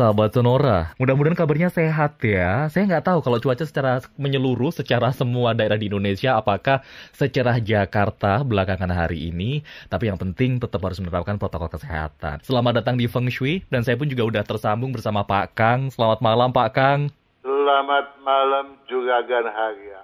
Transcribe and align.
Sahabat 0.00 0.32
Sonora, 0.32 0.96
mudah-mudahan 0.96 1.36
kabarnya 1.36 1.68
sehat 1.68 2.16
ya. 2.24 2.72
Saya 2.72 2.88
nggak 2.88 3.04
tahu 3.04 3.20
kalau 3.20 3.36
cuaca 3.36 3.68
secara 3.68 4.00
menyeluruh, 4.16 4.72
secara 4.72 5.12
semua 5.12 5.52
daerah 5.52 5.76
di 5.76 5.92
Indonesia, 5.92 6.40
apakah 6.40 6.80
secerah 7.12 7.60
Jakarta 7.60 8.40
belakangan 8.40 8.88
hari 8.88 9.28
ini. 9.28 9.60
Tapi 9.92 10.08
yang 10.08 10.16
penting 10.16 10.56
tetap 10.56 10.80
harus 10.88 11.04
menerapkan 11.04 11.36
protokol 11.36 11.68
kesehatan. 11.68 12.40
Selamat 12.40 12.80
datang 12.80 12.96
di 12.96 13.12
Feng 13.12 13.28
Shui, 13.28 13.60
dan 13.68 13.84
saya 13.84 14.00
pun 14.00 14.08
juga 14.08 14.24
udah 14.24 14.40
tersambung 14.40 14.88
bersama 14.88 15.20
Pak 15.20 15.52
Kang. 15.52 15.92
Selamat 15.92 16.24
malam 16.24 16.48
Pak 16.48 16.70
Kang. 16.72 17.12
Selamat 17.44 18.16
malam 18.24 18.80
juga 18.88 19.20
Gan 19.28 19.52
Haria. 19.52 20.00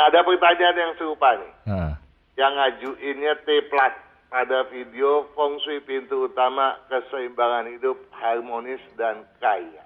Nah 0.00 0.08
ada 0.08 0.24
pertanyaan 0.24 0.76
yang 0.80 0.92
serupa 0.96 1.36
nih. 1.36 1.52
Nah. 1.68 1.92
Yang 2.40 2.52
ngajuinnya 2.56 3.32
T 3.44 3.68
Plat 3.68 3.92
pada 4.30 4.62
video 4.70 5.26
Feng 5.34 5.58
Shui 5.60 5.82
pintu 5.82 6.30
utama 6.30 6.78
keseimbangan 6.86 7.66
hidup 7.74 7.98
harmonis 8.14 8.80
dan 8.94 9.26
kaya. 9.42 9.82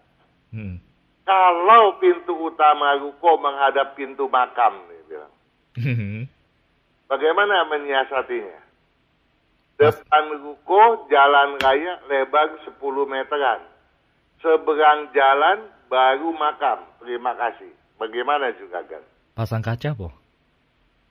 Hmm. 0.53 0.79
Kalau 1.25 1.97
pintu 1.97 2.37
utama 2.37 3.01
ruko 3.01 3.41
menghadap 3.41 3.97
pintu 3.97 4.29
makam, 4.29 4.77
nih 4.93 5.01
bilang. 5.09 5.35
Bagaimana 7.11 7.65
menyiasatinya? 7.73 8.61
Depan 9.81 10.25
ruko 10.45 11.09
jalan 11.09 11.57
raya 11.59 11.99
lebar 12.07 12.61
10 12.69 12.77
meteran. 13.09 13.65
Seberang 14.45 15.09
jalan 15.17 15.65
baru 15.89 16.31
makam. 16.37 16.85
Terima 17.01 17.33
kasih. 17.33 17.73
Bagaimana 17.97 18.53
juga 18.61 18.85
Gan? 18.85 19.01
Pasang 19.33 19.65
kaca, 19.65 19.97
po? 19.97 20.13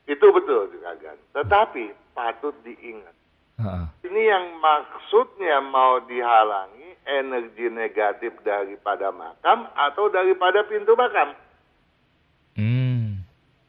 Itu 0.06 0.30
betul 0.30 0.70
juga 0.70 0.94
Gan. 1.02 1.18
Tetapi 1.34 2.14
patut 2.14 2.54
diingat 2.62 3.23
Uh-uh. 3.62 3.86
Ini 4.02 4.22
yang 4.34 4.46
maksudnya 4.58 5.62
mau 5.62 6.02
dihalangi 6.06 6.98
energi 7.06 7.70
negatif 7.70 8.34
daripada 8.42 9.14
makam 9.14 9.70
atau 9.78 10.10
daripada 10.10 10.66
pintu 10.66 10.98
makam. 10.98 11.38
Hmm. 12.58 13.22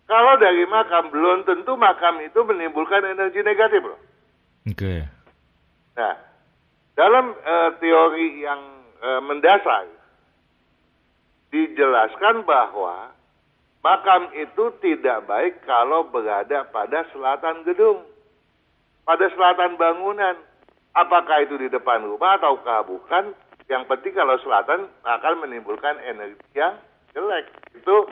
Kalau 0.04 0.36
dari 0.36 0.64
makam, 0.68 1.08
belum 1.08 1.48
tentu 1.48 1.76
makam 1.76 2.20
itu 2.20 2.40
menimbulkan 2.44 3.04
energi 3.04 3.40
negatif 3.40 3.82
loh. 3.84 4.00
Oke. 4.68 4.76
Okay. 4.76 5.00
Nah, 5.96 6.14
dalam 6.96 7.32
uh, 7.32 7.70
teori 7.80 8.44
yang 8.44 8.60
uh, 9.00 9.20
mendasar, 9.24 9.88
dijelaskan 11.52 12.44
bahwa 12.44 13.14
makam 13.80 14.32
itu 14.36 14.74
tidak 14.82 15.24
baik 15.28 15.62
kalau 15.64 16.08
berada 16.08 16.66
pada 16.68 17.06
selatan 17.14 17.62
gedung 17.62 18.13
pada 19.04 19.26
selatan 19.32 19.76
bangunan. 19.76 20.36
Apakah 20.94 21.42
itu 21.44 21.58
di 21.58 21.68
depan 21.68 22.06
rumah 22.06 22.40
ataukah 22.40 22.86
bukan? 22.86 23.34
Yang 23.66 23.82
penting 23.88 24.12
kalau 24.14 24.36
selatan 24.44 24.92
akan 25.02 25.34
menimbulkan 25.44 25.96
energi 26.04 26.40
yang 26.52 26.76
jelek. 27.16 27.48
Itu 27.72 28.08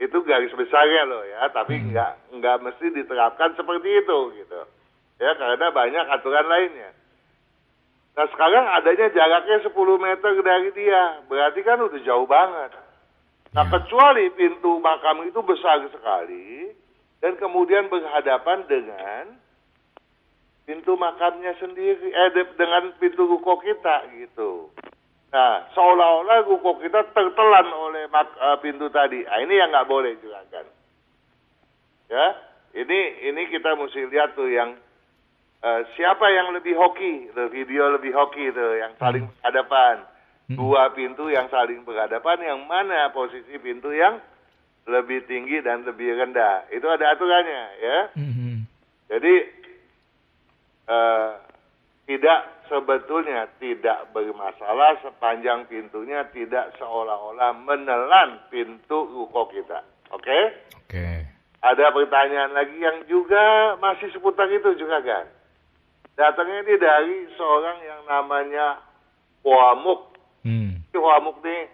itu 0.00 0.16
garis 0.24 0.52
besarnya 0.56 1.04
loh 1.04 1.22
ya, 1.28 1.52
tapi 1.52 1.76
hmm. 1.76 1.92
nggak 1.92 2.12
nggak 2.40 2.56
mesti 2.64 2.86
diterapkan 2.92 3.52
seperti 3.54 3.88
itu 4.00 4.18
gitu. 4.40 4.60
Ya 5.20 5.36
karena 5.36 5.68
banyak 5.68 6.04
aturan 6.08 6.48
lainnya. 6.48 6.90
Nah 8.16 8.26
sekarang 8.32 8.64
adanya 8.80 9.06
jaraknya 9.12 9.58
10 9.64 9.70
meter 9.76 10.32
dari 10.40 10.70
dia, 10.72 11.20
berarti 11.28 11.60
kan 11.62 11.78
udah 11.84 12.00
jauh 12.00 12.26
banget. 12.26 12.74
Nah 13.52 13.64
ya. 13.64 13.70
kecuali 13.70 14.32
pintu 14.34 14.80
makam 14.80 15.24
itu 15.28 15.40
besar 15.44 15.84
sekali 15.92 16.72
dan 17.20 17.36
kemudian 17.36 17.92
berhadapan 17.92 18.64
dengan 18.66 19.36
pintu 20.70 20.94
makamnya 20.94 21.50
sendiri, 21.58 22.14
eh 22.14 22.30
dengan 22.54 22.94
pintu 23.02 23.26
ruko 23.26 23.58
kita 23.58 24.06
gitu. 24.14 24.70
Nah, 25.34 25.66
seolah-olah 25.74 26.46
ruko 26.46 26.78
kita 26.78 27.10
tertelan 27.10 27.66
oleh 27.74 28.06
mak, 28.06 28.30
uh, 28.38 28.54
pintu 28.62 28.86
tadi. 28.86 29.26
Nah, 29.26 29.42
ini 29.42 29.58
yang 29.58 29.74
nggak 29.74 29.90
boleh 29.90 30.14
juga 30.22 30.46
kan. 30.54 30.62
Ya, 32.06 32.38
ini 32.78 33.26
ini 33.34 33.50
kita 33.50 33.74
mesti 33.74 34.06
lihat 34.14 34.38
tuh 34.38 34.46
yang 34.46 34.78
uh, 35.66 35.82
siapa 35.98 36.30
yang 36.30 36.54
lebih 36.54 36.78
hoki, 36.78 37.34
tuh, 37.34 37.50
video 37.50 37.90
lebih 37.90 38.14
hoki 38.14 38.54
tuh, 38.54 38.78
yang 38.78 38.94
saling 38.94 39.26
hmm. 39.26 39.34
berhadapan. 39.42 40.06
Hmm. 40.46 40.54
Dua 40.54 40.94
pintu 40.94 41.34
yang 41.34 41.50
saling 41.50 41.82
berhadapan, 41.82 42.46
yang 42.46 42.62
mana 42.70 43.10
posisi 43.10 43.58
pintu 43.58 43.90
yang 43.90 44.22
lebih 44.86 45.26
tinggi 45.26 45.66
dan 45.66 45.82
lebih 45.82 46.14
rendah. 46.14 46.70
Itu 46.70 46.86
ada 46.86 47.10
aturannya 47.10 47.64
ya. 47.82 47.98
Hmm. 48.14 48.66
Jadi 49.10 49.34
eh, 50.90 51.30
tidak 52.10 52.66
sebetulnya 52.66 53.46
tidak 53.62 54.10
bermasalah 54.10 54.98
sepanjang 55.02 55.66
pintunya 55.70 56.26
tidak 56.34 56.74
seolah-olah 56.78 57.54
menelan 57.54 58.42
pintu 58.50 59.06
ruko 59.06 59.46
kita. 59.50 59.86
Oke? 60.10 60.26
Okay? 60.26 60.42
Oke. 60.74 60.90
Okay. 60.90 61.16
Ada 61.60 61.92
pertanyaan 61.92 62.56
lagi 62.56 62.78
yang 62.80 63.04
juga 63.04 63.76
masih 63.78 64.08
seputar 64.16 64.48
itu 64.48 64.80
juga 64.80 64.98
kan. 65.04 65.28
Datangnya 66.16 66.64
ini 66.64 66.74
dari 66.80 67.16
seorang 67.36 67.78
yang 67.84 68.02
namanya 68.08 68.80
Wamuk. 69.44 70.16
Hmm. 70.44 70.80
Wamuk 70.92 71.40
nih 71.44 71.68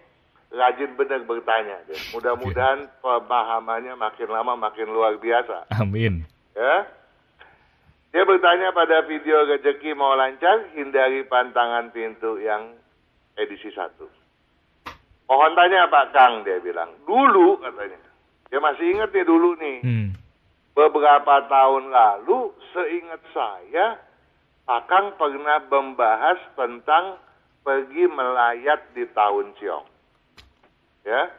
rajin 0.51 0.91
benar 0.95 1.23
bertanya. 1.23 1.83
Mudah-mudahan 2.15 2.87
okay. 2.87 2.99
pemahamannya 2.99 3.95
makin 3.95 4.29
lama 4.31 4.53
makin 4.55 4.87
luar 4.91 5.15
biasa. 5.19 5.71
Amin. 5.79 6.23
Ya. 6.55 6.96
Dia 8.17 8.25
bertanya 8.25 8.73
pada 8.73 9.05
video 9.05 9.45
rezeki 9.45 9.93
mau 9.93 10.17
lancar, 10.17 10.73
hindari 10.73 11.21
pantangan 11.29 11.93
pintu 11.93 12.41
yang 12.41 12.73
edisi 13.37 13.69
satu. 13.69 14.09
Mohon 15.29 15.53
tanya 15.53 15.85
Pak 15.85 16.17
Kang, 16.17 16.41
dia 16.41 16.57
bilang. 16.57 16.97
Dulu 17.05 17.61
katanya. 17.61 18.01
Dia 18.49 18.57
masih 18.57 18.89
ingat 18.89 19.13
ya 19.13 19.21
dulu 19.21 19.53
nih. 19.61 19.85
Hmm. 19.85 20.17
Beberapa 20.73 21.45
tahun 21.45 21.93
lalu, 21.93 22.57
seingat 22.73 23.21
saya, 23.37 24.01
Pak 24.65 24.89
Kang 24.89 25.13
pernah 25.21 25.61
membahas 25.69 26.41
tentang 26.57 27.21
pergi 27.61 28.09
melayat 28.09 28.97
di 28.97 29.05
tahun 29.13 29.53
Ciong. 29.61 29.85
Ya. 31.05 31.37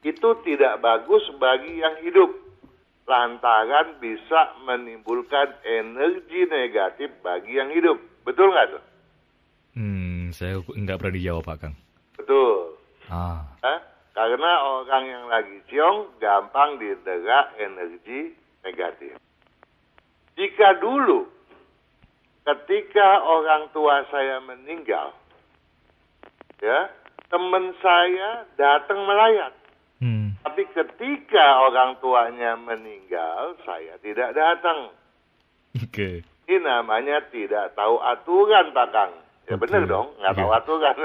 Itu 0.00 0.32
tidak 0.48 0.80
bagus 0.80 1.28
bagi 1.36 1.76
yang 1.76 2.00
hidup 2.08 2.41
lantaran 3.12 4.00
bisa 4.00 4.56
menimbulkan 4.64 5.52
energi 5.68 6.48
negatif 6.48 7.12
bagi 7.20 7.60
yang 7.60 7.68
hidup. 7.68 8.00
Betul 8.24 8.56
nggak 8.56 8.68
tuh? 8.72 8.84
Hmm, 9.76 10.32
saya 10.32 10.64
nggak 10.64 10.96
pernah 10.96 11.14
dijawab 11.20 11.44
Pak 11.44 11.56
Kang. 11.60 11.74
Betul. 12.16 12.80
Ah. 13.12 13.44
Eh? 13.60 13.80
Karena 14.12 14.50
orang 14.64 15.04
yang 15.08 15.24
lagi 15.28 15.56
ciong 15.68 16.16
gampang 16.20 16.80
didera 16.80 17.52
energi 17.60 18.32
negatif. 18.64 19.16
Jika 20.36 20.80
dulu 20.80 21.28
ketika 22.44 23.24
orang 23.24 23.72
tua 23.72 24.04
saya 24.08 24.40
meninggal, 24.44 25.16
ya 26.60 26.92
teman 27.32 27.72
saya 27.80 28.44
datang 28.56 29.00
melayat. 29.04 29.52
Tapi 30.42 30.62
ketika 30.74 31.46
orang 31.70 31.96
tuanya 32.02 32.58
meninggal, 32.58 33.54
saya 33.62 33.94
tidak 34.02 34.34
datang. 34.34 34.90
Oke. 35.78 35.86
Okay. 35.88 36.14
Ini 36.50 36.58
namanya 36.66 37.22
tidak 37.30 37.78
tahu 37.78 38.02
aturan, 38.02 38.74
Pak 38.74 38.88
Kang. 38.90 39.12
Ya 39.46 39.54
okay. 39.54 39.62
benar 39.62 39.82
dong, 39.86 40.10
nggak 40.18 40.34
okay. 40.34 40.42
tahu 40.42 40.50
aturan. 40.50 40.96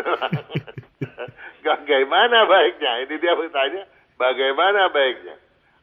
bagaimana 1.68 2.38
baiknya? 2.50 2.92
Ini 3.06 3.16
dia 3.22 3.34
bertanya, 3.38 3.84
bagaimana 4.17 4.90
baiknya? 4.90 5.38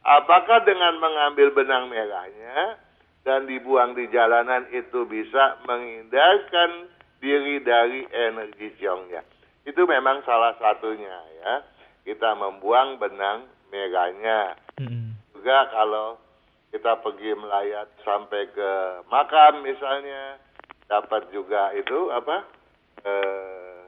Apakah 0.05 0.61
dengan 0.67 1.01
mengambil 1.01 1.49
benang 1.55 1.89
merahnya 1.89 2.77
dan 3.25 3.49
dibuang 3.49 3.97
di 3.97 4.05
jalanan 4.13 4.69
itu 4.69 5.07
bisa 5.09 5.57
menghindarkan 5.65 6.91
diri 7.23 7.57
dari 7.63 8.05
energi 8.13 8.69
ciongnya? 8.77 9.25
Itu 9.65 9.89
memang 9.89 10.21
salah 10.27 10.53
satunya 10.61 11.17
ya 11.41 11.65
kita 12.05 12.37
membuang 12.37 13.01
benang 13.01 13.49
merahnya. 13.75 14.55
Hmm. 14.79 15.19
Juga 15.35 15.67
kalau 15.71 16.15
kita 16.71 17.03
pergi 17.03 17.35
melayat 17.35 17.91
sampai 18.07 18.47
ke 18.55 18.71
makam 19.11 19.63
misalnya, 19.67 20.39
dapat 20.87 21.27
juga 21.35 21.75
itu 21.75 22.11
apa? 22.11 22.47
Eh, 23.05 23.79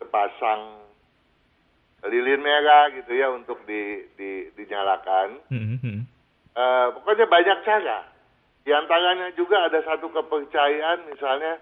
sepasang 0.00 0.82
lilin 2.08 2.42
merah 2.42 2.90
gitu 2.90 3.12
ya 3.14 3.30
untuk 3.30 3.62
di, 3.68 4.08
di, 4.16 4.50
dinyalakan. 4.56 5.38
Hmm. 5.52 6.08
Eh, 6.52 6.86
pokoknya 6.96 7.26
banyak 7.28 7.58
cara. 7.62 8.08
Di 8.62 8.70
antaranya 8.70 9.34
juga 9.34 9.66
ada 9.66 9.82
satu 9.82 10.10
kepercayaan 10.10 11.10
misalnya 11.10 11.58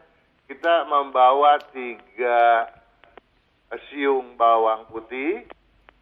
kita 0.50 0.84
membawa 0.84 1.56
tiga 1.72 2.68
siung 3.88 4.34
bawang 4.34 4.84
putih 4.90 5.46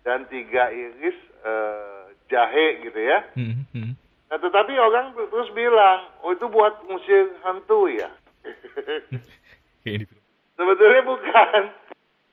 dan 0.02 0.26
tiga 0.30 0.70
iris 0.70 1.18
uh, 1.42 2.10
jahe 2.28 2.84
gitu 2.84 3.00
ya. 3.00 3.24
Hmm, 3.34 3.64
hmm. 3.72 3.92
Nah 4.28 4.38
tetapi 4.38 4.76
orang 4.76 5.16
terus 5.16 5.48
bilang, 5.56 6.12
oh 6.20 6.36
itu 6.36 6.46
buat 6.52 6.84
musik 6.86 7.32
hantu 7.42 7.88
ya. 7.88 8.10
Sebetulnya 10.58 11.02
bukan. 11.06 11.62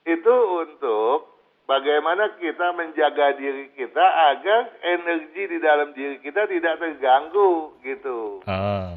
Itu 0.06 0.34
untuk 0.62 1.36
bagaimana 1.66 2.38
kita 2.38 2.72
menjaga 2.78 3.34
diri 3.34 3.74
kita 3.74 4.06
agar 4.34 4.70
energi 4.86 5.42
di 5.50 5.58
dalam 5.58 5.90
diri 5.96 6.22
kita 6.22 6.46
tidak 6.46 6.78
terganggu 6.78 7.74
gitu. 7.82 8.44
Ah. 8.46 8.94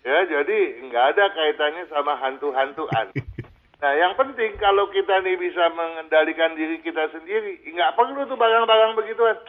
Ya, 0.00 0.24
jadi 0.24 0.80
nggak 0.88 1.04
ada 1.16 1.24
kaitannya 1.32 1.84
sama 1.92 2.16
hantu-hantuan. 2.16 3.12
Nah, 3.80 3.92
yang 3.96 4.12
penting 4.12 4.60
kalau 4.60 4.92
kita 4.92 5.24
nih 5.24 5.40
bisa 5.40 5.72
mengendalikan 5.72 6.52
diri 6.52 6.84
kita 6.84 7.08
sendiri, 7.16 7.64
nggak 7.64 7.96
perlu 7.96 8.28
tuh 8.28 8.36
barang-barang 8.36 8.92
begituan. 8.92 9.40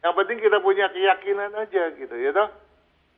Yang 0.00 0.14
penting 0.16 0.38
kita 0.40 0.58
punya 0.64 0.88
keyakinan 0.88 1.52
aja 1.52 1.92
gitu, 1.92 2.14
ya 2.16 2.32
toh. 2.32 2.48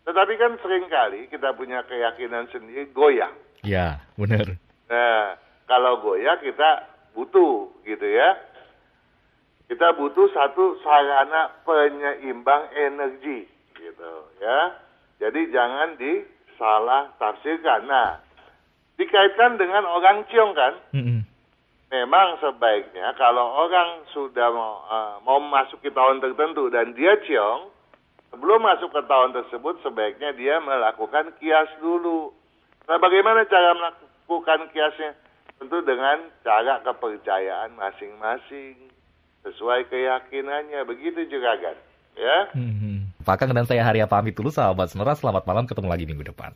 Tetapi 0.02 0.34
kan 0.34 0.58
sering 0.58 0.90
kali 0.90 1.30
kita 1.30 1.54
punya 1.54 1.86
keyakinan 1.86 2.50
sendiri 2.50 2.90
goyah. 2.90 3.30
Ya, 3.62 4.02
benar. 4.18 4.58
Nah, 4.90 5.38
kalau 5.70 6.02
goyah 6.02 6.42
kita 6.42 6.90
butuh 7.14 7.70
gitu 7.86 8.06
ya. 8.08 8.38
Kita 9.68 9.92
butuh 9.94 10.32
satu 10.32 10.80
sarana 10.80 11.52
penyeimbang 11.62 12.72
energi 12.72 13.44
gitu 13.76 14.12
ya. 14.40 14.80
Jadi 15.20 15.52
jangan 15.52 16.00
disalah 16.00 17.12
tafsirkan. 17.20 17.84
Nah, 17.84 18.24
dikaitkan 18.98 19.56
dengan 19.56 19.86
orang 19.86 20.26
ciong 20.28 20.52
kan? 20.52 20.74
Mm-mm. 20.92 21.22
Memang 21.88 22.36
sebaiknya 22.42 23.16
kalau 23.16 23.64
orang 23.64 24.04
sudah 24.12 24.52
mau, 24.52 24.84
uh, 24.84 25.16
mau 25.24 25.40
memasuki 25.40 25.88
tahun 25.88 26.20
tertentu 26.20 26.68
dan 26.68 26.92
dia 26.92 27.16
ciong, 27.24 27.72
sebelum 28.28 28.60
masuk 28.60 28.92
ke 28.92 29.00
tahun 29.08 29.32
tersebut 29.32 29.80
sebaiknya 29.80 30.36
dia 30.36 30.60
melakukan 30.60 31.32
kias 31.40 31.70
dulu. 31.80 32.34
Nah, 32.84 33.00
bagaimana 33.00 33.48
cara 33.48 33.72
melakukan 33.72 34.68
kiasnya? 34.74 35.16
Tentu 35.58 35.82
dengan 35.82 36.28
cara 36.46 36.78
kepercayaan 36.86 37.74
masing-masing 37.74 38.78
sesuai 39.42 39.88
keyakinannya. 39.90 40.86
Begitu 40.86 41.26
juga 41.26 41.56
kan, 41.58 41.76
ya. 42.14 42.36
Mhm. 42.54 43.26
Pak 43.26 43.42
Kang 43.42 43.52
dan 43.52 43.66
saya 43.66 43.82
Haria 43.82 44.06
pamit 44.06 44.38
dulu 44.38 44.48
sahabat 44.52 44.92
Senora. 44.92 45.18
Selamat 45.18 45.44
malam, 45.44 45.66
ketemu 45.66 45.88
lagi 45.88 46.04
minggu 46.06 46.24
depan. 46.30 46.54